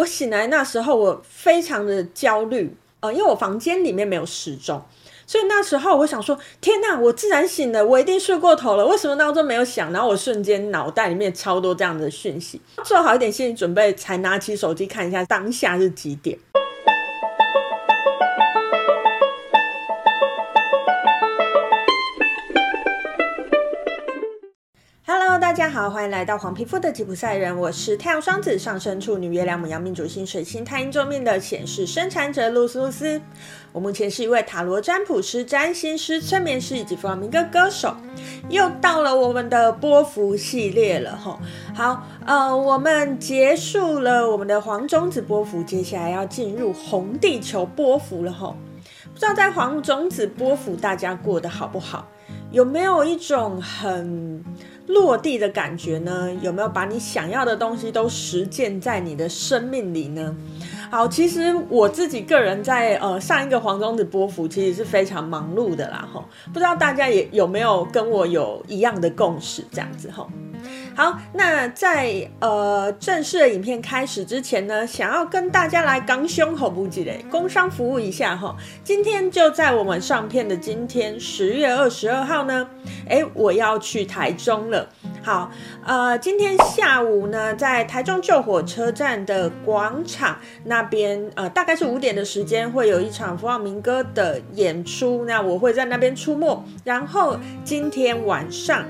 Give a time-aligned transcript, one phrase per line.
[0.00, 4.82] 我醒来那时候，我非常的焦虑，呃，因为我房间里面没有时钟，
[5.26, 9.92] 所以那时候我想说，天哪，我自然醒了，我一定睡过头了，为什么闹钟没有响？
[9.92, 16.38] 然后我瞬间脑袋里面超多这样的讯息，做好一点心理准备，才拿起手机看一下当下是几点。
[25.60, 33.20] 大家好，欢迎来到黄皮肤的吉普赛人，我是太阳双子上升处女月亮母羊命主星水星太阴座命的显示生产者露丝露丝。
[33.70, 37.94] 我目前是一位塔罗占卜师、占星师、催眠师以及弗朗明哥歌手。
[38.48, 41.38] 又到了我们的波幅系列了哈。
[41.74, 48.56] 好，呃，我们结束了我们的黄种子波幅，接下来要进入红地球波幅了哈。
[49.12, 52.08] 不知道在黄种子波幅大家过得好不好？
[52.50, 54.42] 有没有一种很
[54.86, 56.30] 落地的感觉呢？
[56.42, 60.34] 有没有把你想要的东西都实践在你的生命里呢？
[60.90, 70.26] 好，其实我自己个人在呃上一个黄宗子波幅其实是非常忙碌的啦哈，不知道大家也有没有跟我有一样的共识这样子哈。
[70.94, 78.54] 好，那在呃正式的影片开始之前呢，想要跟大家来刚胸口不记得工商服务一下哈。
[78.84, 82.68] 今天就在我们上片的今天十月二十二号呢，
[83.08, 84.86] 诶，我要去台中了。
[85.22, 85.50] 好，
[85.86, 96.62] 呃，今天下午呢，在台中旧火车站的广场那边，呃，大概是五点的时间，会有一场弗朗明哥的演出，那我会在那边出没。
[96.84, 98.84] 然后今天晚上。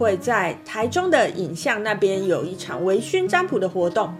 [0.00, 4.10] 会在台中的影像那边有一场微醺占卜的活动，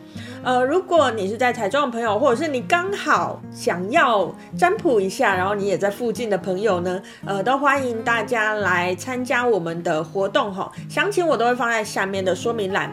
[0.44, 12.92] 呃，如果你是在台中的朋友，或者是你刚好想要占卜一下，然后你也在附近的朋友呢，呃，都欢迎大家来参加我们的活动哈，详情我都会放在下面的说明栏。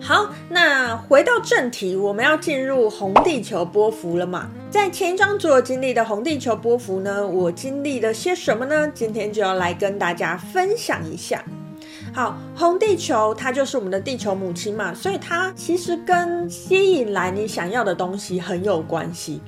[0.00, 4.48] 好，那回到正题，我们要进入红地球波幅了嘛？
[4.70, 8.88] 在前一章所经历的红地球波幅呢，我经历了些什么呢？
[8.94, 11.44] 今天就要来跟大家分享一下。
[12.14, 19.40] 好，红地球它就是我们的地球母亲嘛，所以它其实跟吸引来你想要的东西很有关系。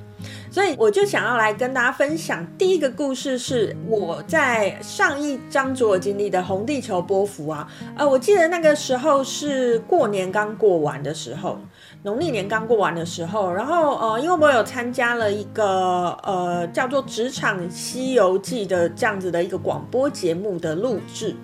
[0.51, 11.59] 所以我就想要来跟大家分享第一个故事，是我在上一章所经历的红地球波幅啊，呃，我记得那个时候是过年刚过完的时候，
[12.03, 21.35] 农历年刚过完的时候，然后呃，因为我有参加了一个呃叫做《职场西游记》的这样子的一个广播节目的录制，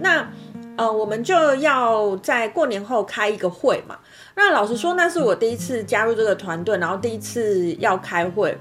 [0.00, 0.28] 那
[0.78, 3.98] 呃，我们就要在过年后开一个会嘛。
[4.36, 8.56] 那老实说，那是我第一次加入这个团队，然后第一次要开会。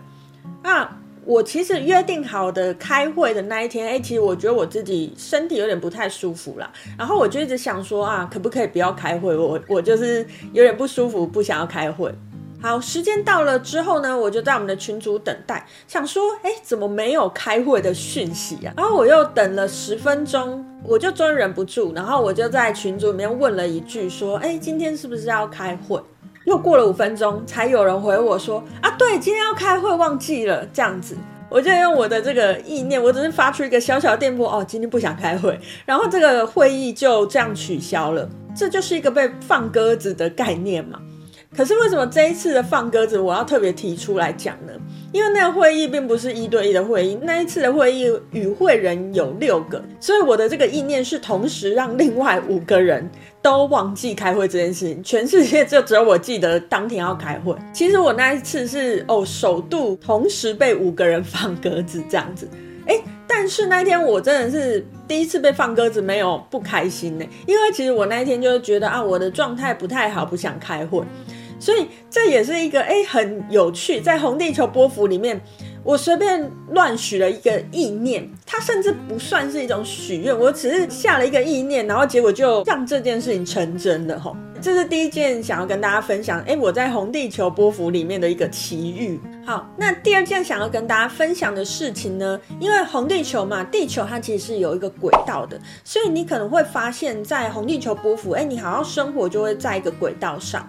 [0.64, 0.90] 那
[1.24, 6.68] 我其实约定好的开会的那一天，哎，其实我觉得我自己身体有点不太舒服啦。
[6.98, 9.38] 然后我就一直想说啊，可不可以不要开会？
[9.38, 12.12] 我我就是有点不舒服，不想要开会。
[12.60, 18.74] 好，时间到了之后呢，我就在我们的群组等待，想说，哎，怎么没有开会的讯息啊？
[18.76, 26.02] 然后我又等了十分钟，我就终于忍不住，然后我就在群组里面问了一句，说，哎，今天是不是要开会？
[26.46, 31.18] 又过了五分钟，才有人回我说，啊，对，今天要开会，忘记了，这样子，
[31.50, 41.02] 我就用我的这个意念，我只是发出一个小小的电波，哦，今天不想开会，然后这个会议就这样取消了，这就是一个被放鸽子的概念嘛。
[41.54, 44.72] 可是为什么这一次的放鸽子我要特别提出来讲呢？
[45.14, 53.10] 因为那个会议并不是一对一的会议，那一次的会议与会人有六个，所以我的这个意念是同时让另外五个人
[53.42, 57.56] 都忘记开会这件事情，全世界就只有我记得当天要开会。
[57.74, 62.48] 其实我那一次是哦，首度同时被五个人放鸽子这样子，
[62.88, 71.02] 诶，但是那天我真的是第一次被放鸽子，没有不开心呢，因为其实我那一天就是觉得啊，我的状态不太好，不想开会。
[71.60, 75.40] 所以这也是一个诶很有趣，在红地球波幅里面，
[75.84, 84.36] 我随便乱许了一个意念，它甚至不算是一种许愿，我只是下了一个意念，然后结果就让这件事情成真的吼。
[84.60, 89.20] 这是第一件想要跟大家分享，诶我在红地球波幅里面的一个奇遇。
[89.46, 100.68] 好，那第二件想要跟大家分享的事情呢，因为红地球嘛，地球它其实是有一个轨道的，所以你可能会发现，在红地球波符，诶你好像生活就会在一个轨道上。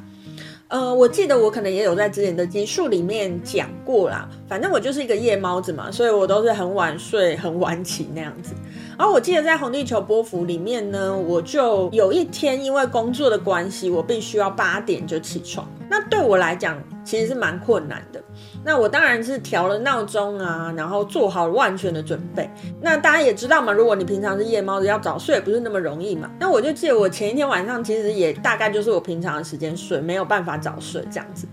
[0.68, 4.28] 呃，我记得我可能也有在之前的集数里面讲过啦。
[4.46, 8.52] 反正我就是一个夜猫子嘛，所以我都是很晚睡、很晚起那样子。
[8.98, 15.66] 然后我记得在红地球波幅里面呢，我就有一天因为工作的关系，我必须要八点就起床。
[15.98, 18.22] 那对我来讲其实是蛮困难的。
[18.64, 22.48] 那我当然是调了闹钟啊，然后做好万全的准备。
[22.80, 26.30] 那大家也知道嘛，如果你平常是夜猫子，要早睡不是那么容易嘛。
[26.38, 31.48] 那我就记得我前一天晚上其实也大概就是我平常的时间睡，没有办法早睡这样子。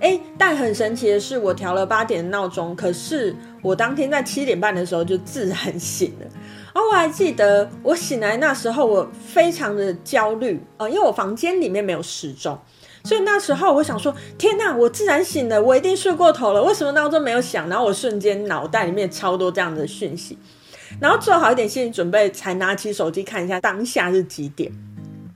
[0.00, 6.26] 哎，但很神奇的是，我调了八点的闹钟，可是我当天在七点半的时候就自然醒了。
[6.72, 12.56] 而我还记得我醒来那时候，我非常的焦虑啊，因为我房间里面没有时钟。
[13.02, 17.68] 所以那时候我想说，天哪，我自然醒了，我一定睡过头了，为什么闹钟没有响？
[17.68, 20.38] 然后我瞬间脑袋里面超多这样的讯息，
[21.00, 24.70] 然后做好一点心理准备，才拿起手机看一下当下是几点，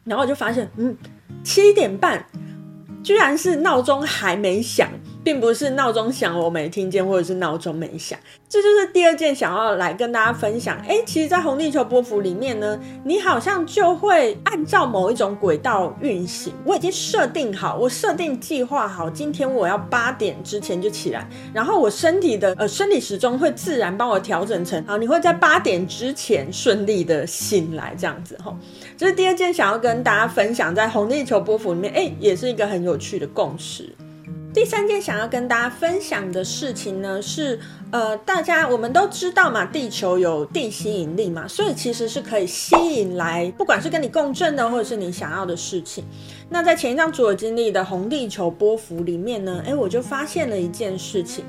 [0.04, 0.96] 然后我就发现，嗯，
[1.42, 2.26] 七点半，
[3.02, 4.88] 居然是闹钟还没响。
[5.24, 10.78] 并不是闹钟响我没听见，或者是闹钟没响，这就是第二件想要来跟大家分享。
[10.86, 16.52] 诶，其实，在红地球波幅里面呢，你好像就会按照某一种轨道运行。
[16.66, 28.54] 我已经设定好，我设定计划好，今天我要八点之前就起来，然后我身体的呃生理时钟会自然帮我调整成，好，你会在八点之前顺利的醒来，这样子哈。
[28.98, 33.90] 这是第二件想要跟大家分享，在红地球波幅里面，诶，也是一个很有趣的共识。
[34.54, 37.58] 第三件想要跟大家分享的事情呢，是
[37.90, 46.04] 呃，大家我们都知道嘛，地球有地吸引力嘛，所以其实是可以吸引来，不管是跟你共振的，或者是你想要的事情。
[46.48, 51.44] 那在前一张主有经历的红地球波幅里面呢，诶，我就发现了一件事情。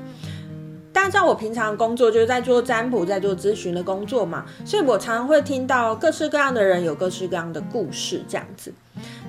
[0.92, 8.74] 大家知道我平常工作就是在做占卜，在做咨询的工作嘛，所以我常常会听到各式各样的人有各式各样的故事，这样子。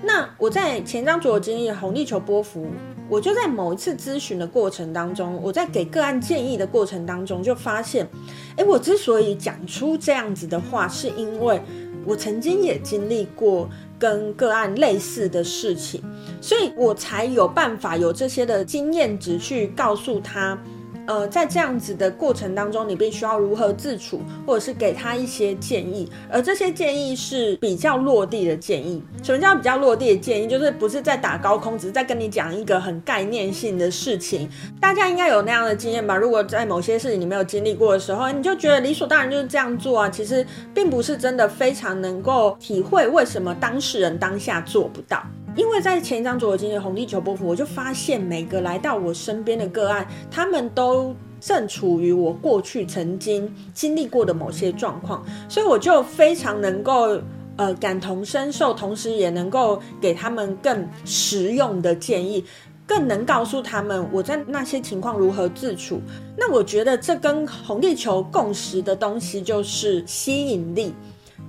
[0.04, 2.68] 那我在前张主有经历红地球波幅，
[3.10, 8.08] 我就在某一次咨询的过程当中，我在给个案建议的过程当中，就发现，
[8.56, 11.62] 诶，我之所以讲出这样子的话，是因为
[12.06, 16.02] 我曾经也经历过跟个案类似的事情，
[16.40, 20.58] 所以我才有办法有这些的经验值去告诉他。
[21.08, 29.02] 呃，在这样子的过程当中，你必须要如何自处，或者是给他一些建议，而这些建议是比较落地的建议。
[29.24, 30.48] 什么叫比较落地的建议？
[30.48, 34.50] 就是不是在打高空，只是在跟你讲一个很概念性的事情。
[34.82, 36.16] 大家应该有那样的经验吧？
[36.16, 45.24] 如果在某些事情你没有经历过的时候，你就觉得理所当然就是这样做啊，其实并不是真的非常能够体会为什么当事人当下做不到。
[45.58, 57.20] 因为在前一张左右经历红地球波符，我就发现每个来到我身边的个案，他们都正处于我过去曾经经历过的某些状况，所以我就非常能够
[57.56, 62.46] 呃感同身受，同时也能够给他们更实用的建议，
[62.86, 66.00] 更能告诉他们我在那些情况如何自处。
[66.38, 70.94] 那我觉得这跟红地球共识的东西就是吸引力。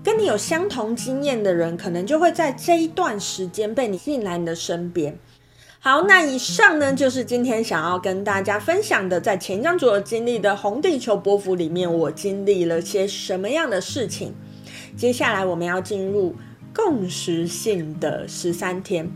[0.08, 5.18] 跟你有相同经验的人，可能就会在这一段时间被你吸引来你的身边。
[5.80, 14.34] 好，那以上呢，就是今天想要跟大家分享的，在前一张主有经历的红地球波幅里面，我经历了些什么样的事情。
[14.96, 16.34] 接下来我们要进入
[16.74, 19.10] 共识性的十三天，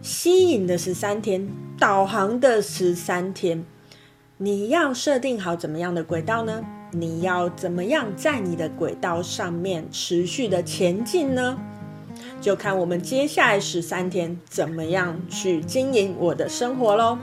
[0.00, 1.46] 吸引的十三天，
[1.78, 3.66] 导航的十三天，
[4.38, 6.64] 你要设定好怎么样的轨道呢？
[6.92, 11.58] 你要怎么样在你的轨道上面持续的前进呢？
[12.40, 17.18] 就看我们接下来十三天怎么样去经营我的生活喽。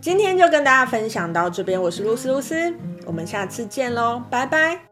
[0.00, 2.74] 今天就跟大家分享到这边，我是露丝露丝，
[3.06, 4.91] 我们下次见喽，拜拜。